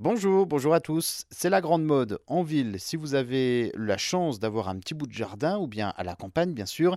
Bonjour, 0.00 0.44
bonjour 0.46 0.74
à 0.74 0.80
tous. 0.80 1.24
C'est 1.30 1.50
la 1.50 1.60
grande 1.60 1.84
mode 1.84 2.18
en 2.26 2.42
ville. 2.42 2.80
Si 2.80 2.96
vous 2.96 3.14
avez 3.14 3.70
la 3.76 3.96
chance 3.96 4.40
d'avoir 4.40 4.68
un 4.68 4.76
petit 4.80 4.92
bout 4.92 5.06
de 5.06 5.12
jardin 5.12 5.56
ou 5.56 5.68
bien 5.68 5.92
à 5.96 6.02
la 6.02 6.16
campagne, 6.16 6.52
bien 6.52 6.66
sûr, 6.66 6.96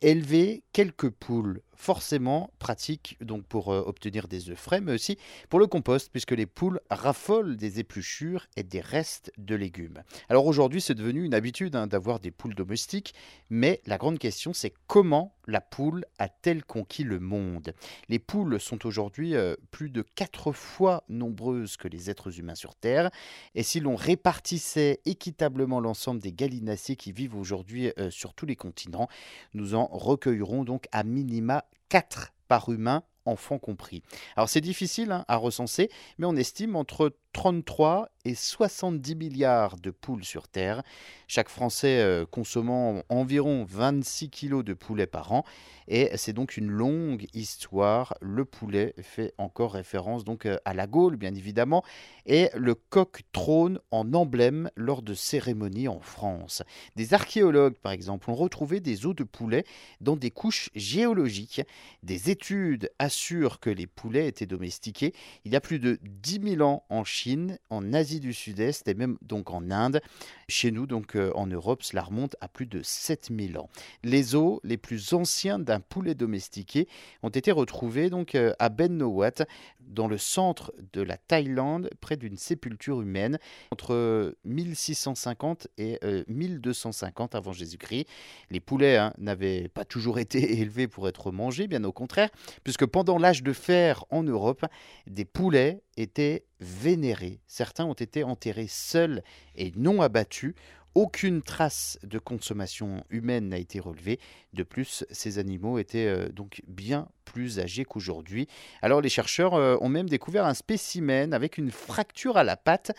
élever 0.00 0.62
quelques 0.72 1.10
poules. 1.10 1.60
Forcément 1.76 2.50
pratique 2.58 3.16
donc 3.20 3.44
pour 3.44 3.72
euh, 3.72 3.82
obtenir 3.86 4.28
des 4.28 4.48
œufs 4.48 4.58
frais, 4.58 4.80
mais 4.80 4.92
aussi 4.92 5.18
pour 5.50 5.60
le 5.60 5.66
compost, 5.66 6.10
puisque 6.10 6.32
les 6.32 6.46
poules 6.46 6.80
raffolent 6.90 7.56
des 7.56 7.80
épluchures 7.80 8.46
et 8.56 8.62
des 8.62 8.80
restes 8.80 9.30
de 9.36 9.54
légumes. 9.54 10.02
Alors 10.30 10.46
aujourd'hui, 10.46 10.80
c'est 10.80 10.94
devenu 10.94 11.22
une 11.24 11.34
habitude 11.34 11.76
hein, 11.76 11.86
d'avoir 11.86 12.18
des 12.18 12.30
poules 12.30 12.54
domestiques, 12.54 13.14
mais 13.50 13.82
la 13.86 13.98
grande 13.98 14.18
question, 14.18 14.54
c'est 14.54 14.72
comment 14.86 15.34
la 15.46 15.60
poule 15.60 16.04
a-t-elle 16.18 16.64
conquis 16.64 17.04
le 17.04 17.20
monde? 17.20 17.74
Les 18.08 18.18
poules 18.18 18.58
sont 18.58 18.86
aujourd'hui 18.86 19.34
euh, 19.34 19.54
plus 19.70 19.90
de 19.90 20.02
quatre 20.02 20.52
fois 20.52 21.04
nombreuses 21.08 21.76
que 21.76 21.88
les 21.88 22.08
êtres 22.10 22.40
humains 22.40 22.54
sur 22.54 22.74
Terre, 22.74 23.10
et 23.54 23.62
si 23.62 23.80
l'on 23.80 23.96
répartissait 23.96 25.00
équitablement 25.04 25.78
l'ensemble 25.78 26.20
des 26.20 26.32
gallinacés 26.32 26.96
qui 26.96 27.12
vivent 27.12 27.36
aujourd'hui 27.36 27.92
euh, 27.98 28.10
sur 28.10 28.32
tous 28.32 28.46
les 28.46 28.56
continents, 28.56 29.08
nous 29.52 29.74
en 29.74 29.86
recueilleront 29.86 30.64
donc 30.64 30.86
à 30.90 31.04
minima 31.04 31.65
4 31.88 32.32
par 32.48 32.68
humain, 32.68 33.02
enfants 33.24 33.58
compris. 33.58 34.02
Alors 34.36 34.48
c'est 34.48 34.60
difficile 34.60 35.12
hein, 35.12 35.24
à 35.28 35.36
recenser, 35.36 35.90
mais 36.18 36.26
on 36.26 36.36
estime 36.36 36.76
entre 36.76 37.16
33 37.36 38.08
et 38.24 38.34
70 38.34 39.14
milliards 39.14 39.76
de 39.76 39.90
poules 39.90 40.24
sur 40.24 40.48
Terre, 40.48 40.82
chaque 41.28 41.50
Français 41.50 42.00
euh, 42.00 42.24
consommant 42.24 43.02
environ 43.10 43.64
26 43.68 44.30
kilos 44.30 44.64
de 44.64 44.72
poulet 44.72 45.06
par 45.06 45.32
an. 45.32 45.44
Et 45.86 46.10
c'est 46.16 46.32
donc 46.32 46.56
une 46.56 46.68
longue 46.68 47.26
histoire. 47.34 48.14
Le 48.20 48.44
poulet 48.44 48.94
fait 49.02 49.34
encore 49.38 49.74
référence 49.74 50.24
donc 50.24 50.46
euh, 50.46 50.56
à 50.64 50.72
la 50.72 50.86
Gaule, 50.86 51.16
bien 51.16 51.34
évidemment, 51.34 51.84
et 52.24 52.48
le 52.56 52.74
coq 52.74 53.20
trône 53.32 53.78
en 53.90 54.12
emblème 54.14 54.70
lors 54.74 55.02
de 55.02 55.14
cérémonies 55.14 55.88
en 55.88 56.00
France. 56.00 56.62
Des 56.96 57.12
archéologues, 57.14 57.76
par 57.76 57.92
exemple, 57.92 58.30
ont 58.30 58.34
retrouvé 58.34 58.80
des 58.80 59.06
os 59.06 59.14
de 59.14 59.24
poulet 59.24 59.64
dans 60.00 60.16
des 60.16 60.30
couches 60.30 60.70
géologiques. 60.74 61.60
Des 62.02 62.30
études 62.30 62.90
assurent 62.98 63.60
que 63.60 63.70
les 63.70 63.86
poulets 63.86 64.26
étaient 64.26 64.46
domestiqués 64.46 65.12
il 65.44 65.52
y 65.52 65.56
a 65.56 65.60
plus 65.60 65.78
de 65.78 66.00
10 66.02 66.56
000 66.56 66.68
ans 66.68 66.84
en 66.88 67.04
Chine 67.04 67.25
en 67.70 67.92
Asie 67.92 68.20
du 68.20 68.32
Sud-Est 68.32 68.86
et 68.88 68.94
même 68.94 69.16
donc 69.22 69.50
en 69.50 69.70
Inde. 69.70 70.00
Chez 70.48 70.70
nous, 70.70 70.86
donc 70.86 71.16
euh, 71.16 71.32
en 71.34 71.46
Europe, 71.46 71.82
cela 71.82 72.02
remonte 72.02 72.36
à 72.40 72.48
plus 72.48 72.66
de 72.66 72.80
7000 72.82 73.58
ans. 73.58 73.68
Les 74.04 74.34
os 74.34 74.60
les 74.62 74.76
plus 74.76 75.12
anciens 75.12 75.58
d'un 75.58 75.80
poulet 75.80 76.14
domestiqué 76.14 76.86
ont 77.22 77.28
été 77.28 77.50
retrouvés 77.50 78.10
donc 78.10 78.34
euh, 78.34 78.52
à 78.58 78.68
Ben 78.68 78.96
Nowat, 78.96 79.46
dans 79.80 80.08
le 80.08 80.18
centre 80.18 80.72
de 80.92 81.02
la 81.02 81.16
Thaïlande, 81.16 81.90
près 82.00 82.16
d'une 82.16 82.36
sépulture 82.36 83.00
humaine, 83.00 83.38
entre 83.70 84.36
1650 84.44 85.68
et 85.78 85.98
1250 86.28 87.34
euh, 87.34 87.38
avant 87.38 87.52
Jésus-Christ. 87.52 88.06
Les 88.50 88.60
poulets 88.60 88.96
hein, 88.96 89.12
n'avaient 89.18 89.68
pas 89.68 89.84
toujours 89.84 90.18
été 90.20 90.60
élevés 90.60 90.88
pour 90.88 91.08
être 91.08 91.32
mangés, 91.32 91.66
bien 91.66 91.82
au 91.84 91.92
contraire, 91.92 92.30
puisque 92.62 92.86
pendant 92.86 93.18
l'âge 93.18 93.42
de 93.42 93.52
fer 93.52 94.04
en 94.10 94.22
Europe, 94.22 94.64
des 95.06 95.24
poulets 95.24 95.82
étaient 95.96 96.44
vénérés. 96.60 97.40
Certains 97.46 97.84
ont 97.84 97.94
été 97.94 98.24
enterrés 98.24 98.68
seuls 98.68 99.22
et 99.54 99.72
non 99.76 100.02
abattus. 100.02 100.54
Aucune 100.94 101.42
trace 101.42 101.98
de 102.04 102.18
consommation 102.18 103.04
humaine 103.10 103.50
n'a 103.50 103.58
été 103.58 103.80
relevée. 103.80 104.18
De 104.54 104.62
plus, 104.62 105.04
ces 105.10 105.38
animaux 105.38 105.78
étaient 105.78 106.06
euh, 106.06 106.28
donc 106.30 106.62
bien 106.66 107.08
plus 107.26 107.60
âgés 107.60 107.84
qu'aujourd'hui. 107.84 108.48
Alors 108.80 109.02
les 109.02 109.10
chercheurs 109.10 109.54
euh, 109.54 109.76
ont 109.82 109.90
même 109.90 110.08
découvert 110.08 110.46
un 110.46 110.54
spécimen 110.54 111.34
avec 111.34 111.58
une 111.58 111.70
fracture 111.70 112.38
à 112.38 112.44
la 112.44 112.56
patte 112.56 112.92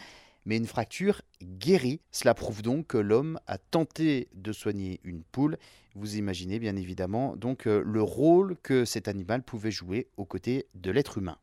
mais 0.48 0.58
une 0.58 0.66
fracture 0.66 1.22
guérie. 1.44 2.00
Cela 2.09 2.34
prouve 2.34 2.62
donc 2.62 2.88
que 2.88 2.98
l'homme 2.98 3.38
a 3.48 3.58
tenté 3.58 4.30
de 4.34 4.53
soigner 4.53 5.02
une 5.03 5.22
poule. 5.22 5.58
Vous 5.94 6.16
imaginez 6.16 6.58
bien 6.58 6.75
évidemment 6.78 7.36
donc 7.36 7.68
euh, 7.68 7.84
le 7.85 8.02
rôle 8.02 8.56
que 8.64 8.85
cet 8.85 9.09
animal 9.09 9.44
pouvait 9.44 9.72
jouer 9.72 10.08
aux 10.16 10.25
côtés 10.25 10.68
de 10.74 10.90
l'être 10.90 11.18
humain. 11.18 11.38